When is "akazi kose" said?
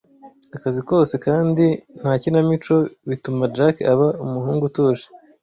0.55-1.13